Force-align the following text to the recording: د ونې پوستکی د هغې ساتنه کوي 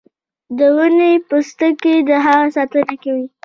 د 0.57 0.59
ونې 0.75 1.11
پوستکی 1.27 1.95
د 2.09 2.11
هغې 2.25 2.47
ساتنه 2.55 2.95
کوي 3.03 3.25